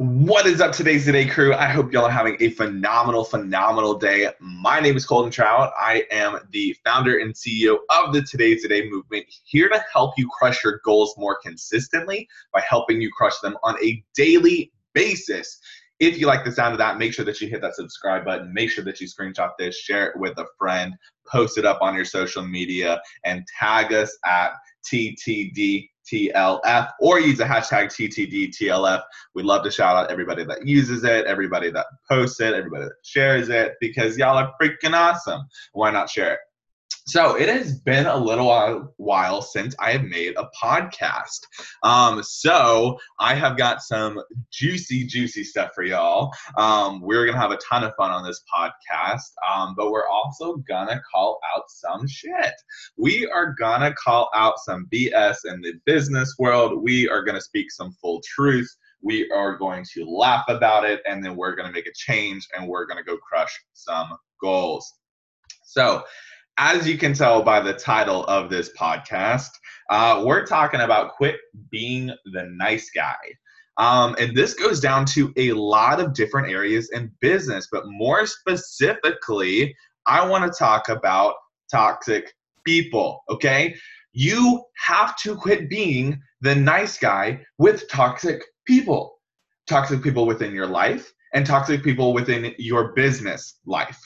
[0.00, 1.52] What is up today's Today crew?
[1.52, 4.30] I hope y'all are having a phenomenal, phenomenal day.
[4.40, 5.74] My name is Colton Trout.
[5.78, 10.26] I am the founder and CEO of the Today's Today movement, here to help you
[10.32, 15.60] crush your goals more consistently by helping you crush them on a daily basis.
[15.98, 18.54] If you like the sound of that, make sure that you hit that subscribe button.
[18.54, 20.94] Make sure that you screenshot this, share it with a friend,
[21.30, 24.52] post it up on your social media, and tag us at
[24.90, 29.02] TTD TLF or use the hashtag TTDTLF.
[29.34, 32.94] We'd love to shout out everybody that uses it, everybody that posts it, everybody that
[33.02, 35.42] shares it, because y'all are freaking awesome.
[35.72, 36.40] Why not share it?
[37.10, 41.40] So it has been a little while, since I have made a podcast.
[41.82, 46.32] Um, so I have got some juicy, juicy stuff for y'all.
[46.56, 50.58] Um, we're gonna have a ton of fun on this podcast, um, but we're also
[50.68, 52.54] gonna call out some shit.
[52.96, 56.80] We are gonna call out some BS in the business world.
[56.80, 58.72] We are gonna speak some full truth.
[59.02, 62.68] We are going to laugh about it, and then we're gonna make a change, and
[62.68, 64.94] we're gonna go crush some goals.
[65.64, 66.04] So
[66.60, 69.48] as you can tell by the title of this podcast,
[69.88, 71.36] uh, we're talking about quit
[71.70, 73.16] being the nice guy.
[73.78, 78.26] Um, and this goes down to a lot of different areas in business, but more
[78.26, 81.32] specifically, I want to talk about
[81.70, 82.30] toxic
[82.66, 83.74] people, okay?
[84.12, 89.14] You have to quit being the nice guy with toxic people.
[89.66, 93.98] Toxic people within your life and toxic people within your business life.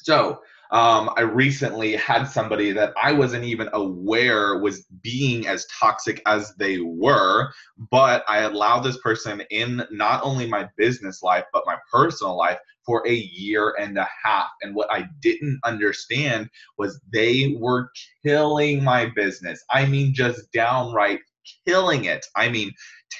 [0.00, 0.40] So,
[0.72, 6.54] um, I recently had somebody that I wasn't even aware was being as toxic as
[6.54, 7.52] they were,
[7.90, 12.58] but I allowed this person in not only my business life, but my personal life
[12.86, 14.48] for a year and a half.
[14.62, 16.48] And what I didn't understand
[16.78, 17.90] was they were
[18.24, 19.62] killing my business.
[19.70, 21.20] I mean, just downright
[21.66, 22.24] killing it.
[22.36, 22.72] I mean,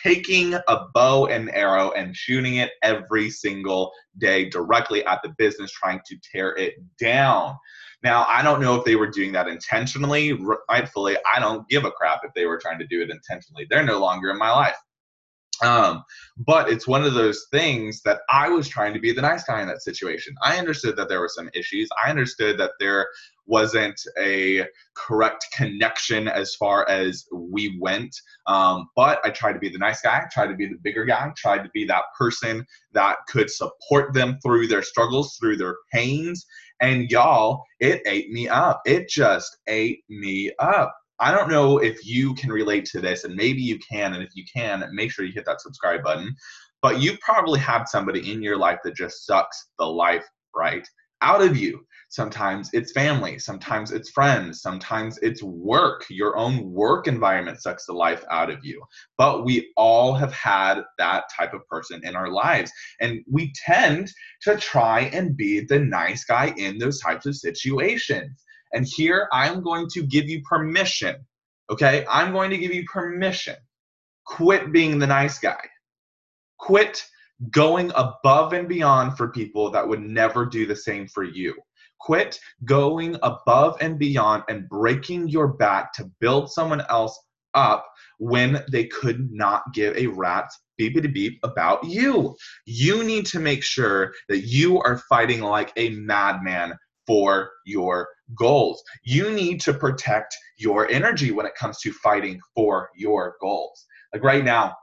[0.03, 5.73] taking a bow and arrow and shooting it every single day directly at the business,
[5.73, 7.57] trying to tear it down.
[8.03, 10.33] Now, I don't know if they were doing that intentionally.
[10.69, 13.67] Rightfully, I don't give a crap if they were trying to do it intentionally.
[13.71, 14.77] They're no longer in my life.
[15.63, 16.03] Um,
[16.37, 19.63] but it's one of those things that I was trying to be the nice guy
[19.63, 20.35] in that situation.
[20.43, 21.89] I understood that there were some issues.
[22.05, 23.07] I understood that there
[23.47, 28.15] wasn't a correct connection as far as we went.
[28.47, 31.31] Um, but I tried to be the nice guy, tried to be the bigger guy,
[31.37, 36.47] tried to be that person that could support them through their struggles, through their pains.
[36.81, 38.83] And y'all, it ate me up.
[38.85, 40.95] It just ate me up.
[41.23, 44.13] I don't know if you can relate to this, and maybe you can.
[44.13, 46.35] And if you can, make sure you hit that subscribe button.
[46.81, 50.85] But you probably have somebody in your life that just sucks the life right
[51.21, 51.87] out of you.
[52.09, 56.05] Sometimes it's family, sometimes it's friends, sometimes it's work.
[56.11, 58.83] Your own work environment sucks the life out of you.
[59.17, 62.73] But we all have had that type of person in our lives.
[63.01, 64.13] And we tend
[64.43, 68.43] to try and be the nice guy in those types of situations.
[68.73, 71.17] And here I'm going to give you permission.
[71.71, 72.05] Okay?
[72.09, 73.57] I'm going to give you permission.
[74.25, 75.61] Quit being the nice guy.
[76.59, 77.05] Quit
[77.51, 81.55] going above and beyond for people that would never do the same for you.
[82.01, 87.19] Quit going above and beyond and breaking your back to build someone else
[87.55, 87.87] up
[88.19, 92.35] when they could not give a rat's beepity beep about you.
[92.65, 96.77] You need to make sure that you are fighting like a madman
[97.07, 98.83] for your goals.
[99.05, 103.87] You need to protect your energy when it comes to fighting for your goals.
[104.13, 104.77] Like right now,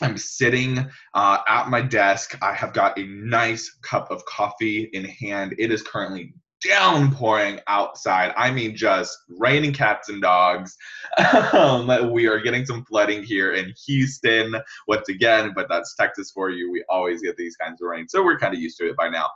[0.00, 0.78] I'm sitting
[1.14, 2.36] uh, at my desk.
[2.42, 5.54] I have got a nice cup of coffee in hand.
[5.58, 8.32] It is currently downpouring outside.
[8.36, 10.76] I mean, just raining cats and dogs.
[12.10, 14.54] we are getting some flooding here in Houston
[14.88, 16.72] once again, but that's Texas for you.
[16.72, 19.08] We always get these kinds of rain, so we're kind of used to it by
[19.08, 19.28] now.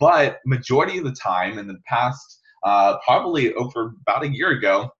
[0.00, 4.90] But majority of the time, in the past, uh, probably over about a year ago,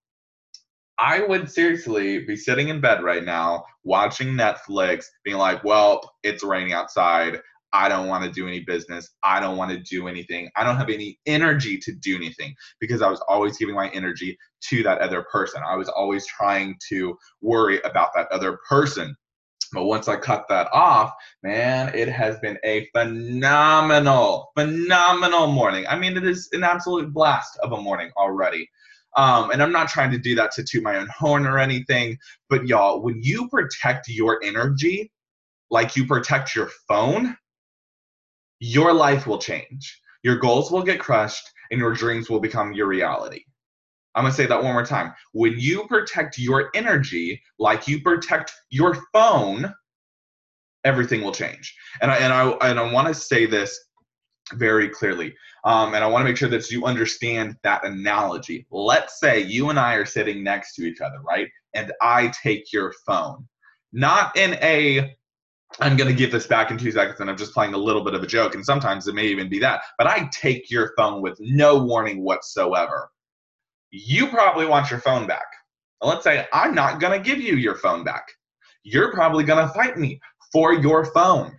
[0.98, 6.44] I would seriously be sitting in bed right now watching Netflix, being like, well, it's
[6.44, 7.40] raining outside.
[7.72, 9.08] I don't want to do any business.
[9.22, 10.50] I don't want to do anything.
[10.56, 14.36] I don't have any energy to do anything because I was always giving my energy
[14.68, 15.62] to that other person.
[15.66, 19.16] I was always trying to worry about that other person.
[19.72, 21.12] But once I cut that off,
[21.42, 25.86] man, it has been a phenomenal, phenomenal morning.
[25.88, 28.68] I mean, it is an absolute blast of a morning already.
[29.16, 32.16] Um, and I'm not trying to do that to toot my own horn or anything,
[32.48, 35.10] but y'all, when you protect your energy
[35.70, 37.36] like you protect your phone,
[38.60, 40.00] your life will change.
[40.22, 43.44] Your goals will get crushed and your dreams will become your reality.
[44.14, 45.14] I'm going to say that one more time.
[45.32, 49.72] When you protect your energy like you protect your phone,
[50.84, 51.76] everything will change.
[52.02, 53.78] And I and I and I want to say this
[54.54, 55.34] very clearly.
[55.64, 58.66] Um, and I want to make sure that you understand that analogy.
[58.70, 61.48] Let's say you and I are sitting next to each other, right?
[61.74, 63.46] And I take your phone.
[63.92, 65.16] Not in a
[65.78, 68.02] I'm going to give this back in two seconds and I'm just playing a little
[68.02, 68.56] bit of a joke.
[68.56, 69.82] And sometimes it may even be that.
[69.98, 73.08] But I take your phone with no warning whatsoever.
[73.90, 75.46] You probably want your phone back.
[76.02, 78.26] Let's say I'm not going to give you your phone back.
[78.82, 80.20] You're probably going to fight me
[80.52, 81.56] for your phone.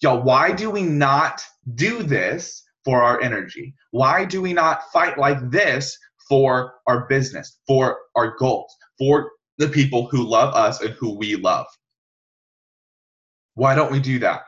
[0.00, 1.42] Y'all, why do we not
[1.74, 3.74] do this for our energy?
[3.90, 5.96] Why do we not fight like this
[6.28, 11.36] for our business, for our goals, for the people who love us and who we
[11.36, 11.66] love?
[13.54, 14.42] Why don't we do that?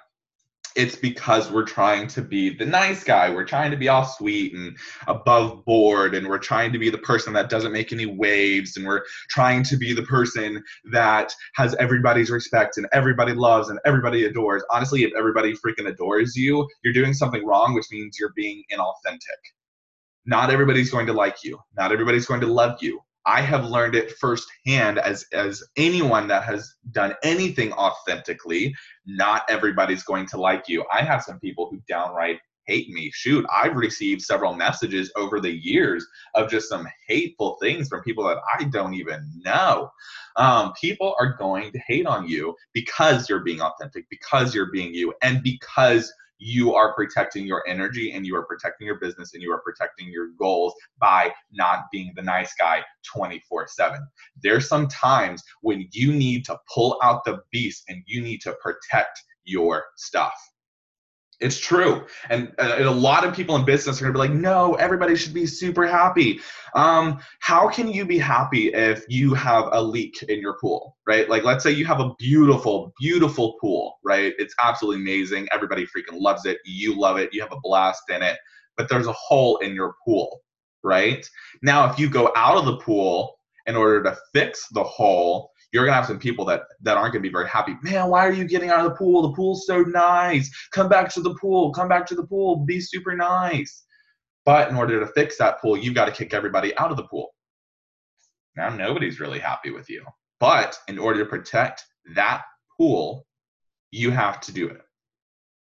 [0.75, 3.31] It's because we're trying to be the nice guy.
[3.33, 4.77] We're trying to be all sweet and
[5.07, 8.85] above board, and we're trying to be the person that doesn't make any waves, and
[8.85, 10.63] we're trying to be the person
[10.93, 14.65] that has everybody's respect and everybody loves and everybody adores.
[14.71, 19.19] Honestly, if everybody freaking adores you, you're doing something wrong, which means you're being inauthentic.
[20.27, 23.01] Not everybody's going to like you, not everybody's going to love you.
[23.27, 28.75] I have learned it firsthand as as anyone that has done anything authentically.
[29.07, 30.85] Not everybody's going to like you.
[30.93, 33.11] I have some people who downright hate me.
[33.13, 38.25] Shoot, I've received several messages over the years of just some hateful things from people
[38.25, 39.91] that I don't even know.
[40.37, 44.95] Um, people are going to hate on you because you're being authentic, because you're being
[44.95, 49.43] you, and because you are protecting your energy and you are protecting your business and
[49.43, 52.83] you are protecting your goals by not being the nice guy
[53.15, 54.01] 24 7.
[54.43, 58.55] There's some times when you need to pull out the beast and you need to
[58.61, 60.35] protect your stuff.
[61.41, 62.07] It's true.
[62.31, 64.75] And, uh, and, a lot of people in business are going to be like, no,
[64.75, 66.41] everybody should be super happy.
[66.75, 71.29] Um, how can you be happy if you have a leak in your pool, right?
[71.29, 74.33] Like, let's say you have a beautiful, beautiful pool, right?
[74.39, 75.49] It's absolutely amazing.
[75.53, 76.59] Everybody freaking loves it.
[76.65, 77.31] You love it.
[77.33, 78.39] You have a blast in it.
[78.77, 80.41] But there's a hole in your pool,
[80.83, 81.29] right?
[81.63, 83.37] Now, if you go out of the pool
[83.67, 87.23] in order to fix the hole, you're gonna have some people that that aren't gonna
[87.23, 87.77] be very happy.
[87.83, 89.23] Man, why are you getting out of the pool?
[89.23, 90.49] The pool's so nice.
[90.71, 91.73] Come back to the pool.
[91.73, 92.65] Come back to the pool.
[92.65, 93.85] Be super nice.
[94.45, 97.09] But in order to fix that pool, you've got to kick everybody out of the
[97.09, 97.35] pool.
[98.57, 100.05] Now nobody's really happy with you.
[100.39, 101.85] But in order to protect
[102.15, 102.45] that
[102.79, 103.27] pool,
[103.91, 104.81] you have to do it.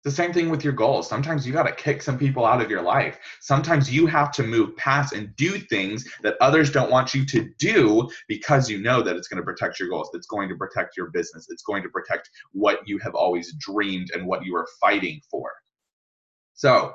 [0.07, 1.09] The same thing with your goals.
[1.09, 3.19] Sometimes you got to kick some people out of your life.
[3.41, 7.51] Sometimes you have to move past and do things that others don't want you to
[7.59, 10.11] do because you know that it's going to protect your goals.
[10.15, 11.49] It's going to protect your business.
[11.51, 15.51] It's going to protect what you have always dreamed and what you are fighting for.
[16.55, 16.95] So,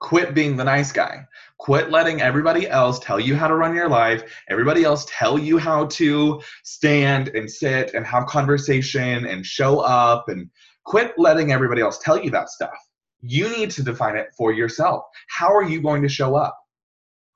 [0.00, 1.26] quit being the nice guy.
[1.58, 5.56] Quit letting everybody else tell you how to run your life, everybody else tell you
[5.56, 10.50] how to stand and sit and have conversation and show up and
[10.90, 12.74] Quit letting everybody else tell you that stuff.
[13.20, 15.04] You need to define it for yourself.
[15.28, 16.58] How are you going to show up?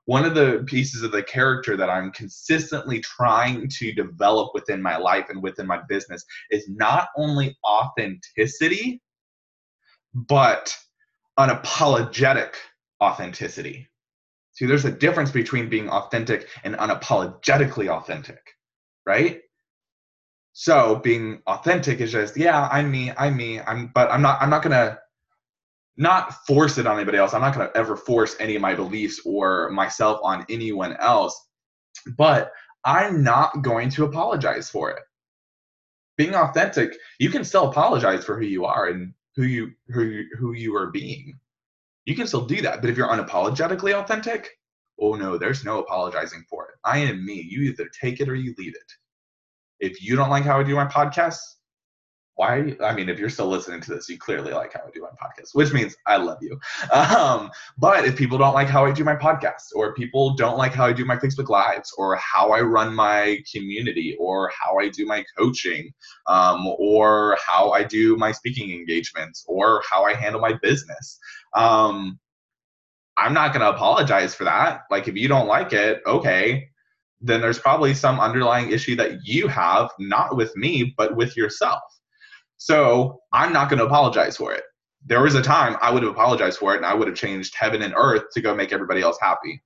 [0.06, 4.96] One of the pieces of the character that I'm consistently trying to develop within my
[4.96, 9.00] life and within my business is not only authenticity,
[10.14, 10.76] but
[11.38, 12.54] unapologetic
[13.00, 13.86] authenticity.
[14.50, 18.42] See, there's a difference between being authentic and unapologetically authentic,
[19.06, 19.42] right?
[20.56, 24.50] So being authentic is just, yeah, I'm me, I'm me, I'm but I'm not I'm
[24.50, 24.98] not gonna
[25.96, 27.34] not force it on anybody else.
[27.34, 31.48] I'm not gonna ever force any of my beliefs or myself on anyone else.
[32.16, 32.52] But
[32.84, 35.02] I'm not going to apologize for it.
[36.16, 40.24] Being authentic, you can still apologize for who you are and who you who you,
[40.38, 41.36] who you are being.
[42.04, 42.80] You can still do that.
[42.80, 44.50] But if you're unapologetically authentic,
[45.00, 46.74] oh no, there's no apologizing for it.
[46.84, 47.44] I am me.
[47.50, 48.92] You either take it or you leave it.
[49.80, 51.38] If you don't like how I do my podcast,
[52.36, 52.74] why?
[52.82, 55.08] I mean, if you're still listening to this, you clearly like how I do my
[55.10, 56.58] podcast, which means I love you.
[57.14, 60.72] Um, but if people don't like how I do my podcast, or people don't like
[60.72, 64.88] how I do my Facebook Lives, or how I run my community, or how I
[64.88, 65.92] do my coaching,
[66.26, 71.18] um, or how I do my speaking engagements, or how I handle my business,
[71.54, 72.18] um,
[73.16, 74.82] I'm not going to apologize for that.
[74.90, 76.68] Like, if you don't like it, okay,
[77.24, 81.82] then there's probably some underlying issue that you have, not with me, but with yourself.
[82.58, 84.62] So I'm not going to apologize for it.
[85.06, 87.54] There was a time I would have apologized for it and I would have changed
[87.58, 89.62] heaven and earth to go make everybody else happy.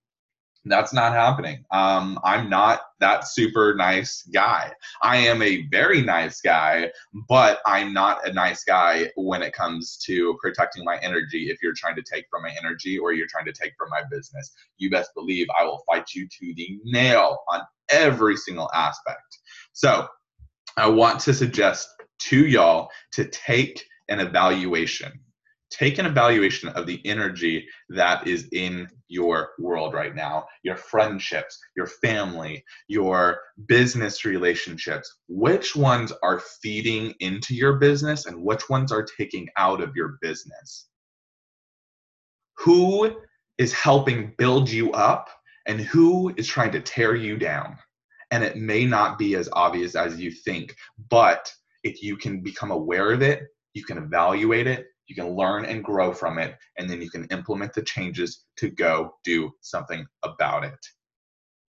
[0.68, 1.64] That's not happening.
[1.70, 4.72] Um, I'm not that super nice guy.
[5.02, 6.90] I am a very nice guy,
[7.28, 11.50] but I'm not a nice guy when it comes to protecting my energy.
[11.50, 14.02] If you're trying to take from my energy or you're trying to take from my
[14.10, 19.38] business, you best believe I will fight you to the nail on every single aspect.
[19.72, 20.06] So,
[20.76, 21.88] I want to suggest
[22.20, 25.20] to y'all to take an evaluation.
[25.70, 31.58] Take an evaluation of the energy that is in your world right now your friendships,
[31.76, 35.18] your family, your business relationships.
[35.28, 40.18] Which ones are feeding into your business and which ones are taking out of your
[40.20, 40.88] business?
[42.58, 43.18] Who
[43.58, 45.28] is helping build you up
[45.66, 47.76] and who is trying to tear you down?
[48.30, 50.74] And it may not be as obvious as you think,
[51.10, 51.50] but
[51.82, 53.42] if you can become aware of it,
[53.74, 57.24] you can evaluate it, you can learn and grow from it, and then you can
[57.26, 60.78] implement the changes to go do something about it.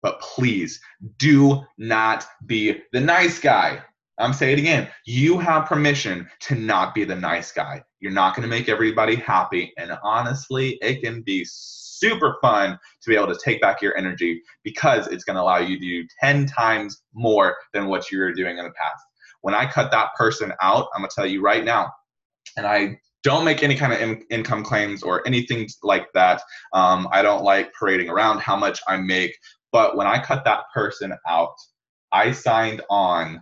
[0.01, 0.79] But please
[1.17, 3.81] do not be the nice guy.
[4.19, 4.89] I'm saying it again.
[5.05, 7.83] You have permission to not be the nice guy.
[7.99, 9.73] You're not going to make everybody happy.
[9.77, 14.41] And honestly, it can be super fun to be able to take back your energy
[14.63, 18.33] because it's going to allow you to do 10 times more than what you were
[18.33, 19.03] doing in the past.
[19.41, 21.91] When I cut that person out, I'm going to tell you right now,
[22.55, 26.41] and I don't make any kind of in- income claims or anything like that.
[26.73, 29.35] Um, I don't like parading around how much I make.
[29.71, 31.53] But when I cut that person out,
[32.11, 33.41] I signed on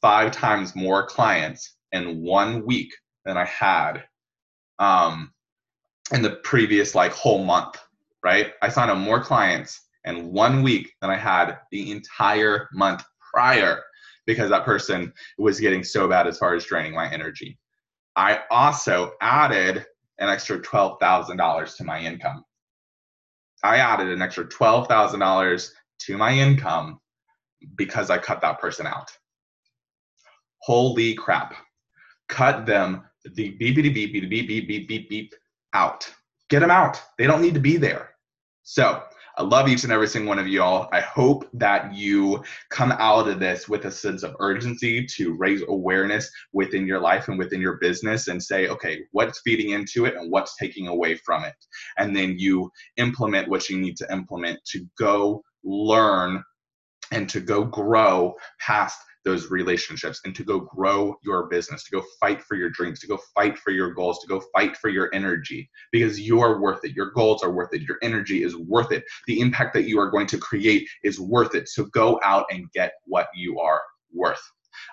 [0.00, 2.92] five times more clients in one week
[3.24, 4.04] than I had
[4.78, 5.32] um,
[6.12, 7.76] in the previous like whole month,
[8.24, 8.52] right?
[8.62, 13.82] I signed on more clients in one week than I had the entire month prior
[14.26, 17.58] because that person was getting so bad as far as draining my energy.
[18.16, 19.86] I also added
[20.18, 22.44] an extra $12,000 to my income.
[23.62, 27.00] I added an extra $12,000 to my income
[27.76, 29.10] because I cut that person out.
[30.62, 31.54] Holy crap.
[32.28, 35.34] Cut them the beep beep beep beep beep beep beep beep
[35.74, 36.10] out.
[36.48, 37.00] Get them out.
[37.18, 38.10] They don't need to be there.
[38.62, 39.02] So
[39.40, 40.86] I love each and every single one of y'all.
[40.92, 45.62] I hope that you come out of this with a sense of urgency to raise
[45.66, 50.14] awareness within your life and within your business and say, okay, what's feeding into it
[50.14, 51.54] and what's taking away from it?
[51.96, 56.44] And then you implement what you need to implement to go learn
[57.10, 62.04] and to go grow past those relationships and to go grow your business, to go
[62.20, 65.10] fight for your dreams, to go fight for your goals, to go fight for your
[65.14, 66.94] energy because you're worth it.
[66.94, 67.82] Your goals are worth it.
[67.82, 69.04] Your energy is worth it.
[69.26, 71.68] The impact that you are going to create is worth it.
[71.68, 73.80] So go out and get what you are
[74.12, 74.42] worth.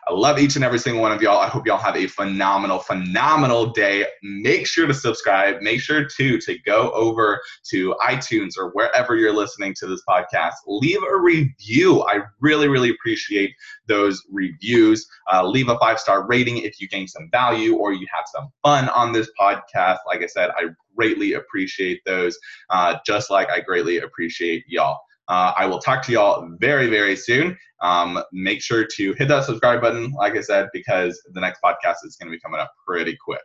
[0.07, 1.39] I love each and every single one of y'all.
[1.39, 4.05] I hope y'all have a phenomenal, phenomenal day.
[4.23, 5.61] Make sure to subscribe.
[5.61, 7.41] Make sure to to go over
[7.71, 10.53] to iTunes or wherever you're listening to this podcast.
[10.65, 12.03] Leave a review.
[12.03, 13.53] I really, really appreciate
[13.87, 15.07] those reviews.
[15.31, 18.49] Uh, leave a five star rating if you gain some value or you have some
[18.63, 19.97] fun on this podcast.
[20.07, 22.37] Like I said, I greatly appreciate those,
[22.69, 24.99] uh, just like I greatly appreciate y'all.
[25.29, 27.57] Uh, I will talk to y'all very, very soon.
[27.81, 31.97] Um, make sure to hit that subscribe button, like I said, because the next podcast
[32.05, 33.41] is going to be coming up pretty quick.